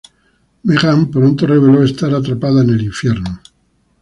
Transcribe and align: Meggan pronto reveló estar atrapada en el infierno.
Meggan 0.63 1.11
pronto 1.11 1.45
reveló 1.45 1.83
estar 1.83 2.11
atrapada 2.15 2.63
en 2.63 2.71
el 2.71 2.81
infierno. 2.81 3.39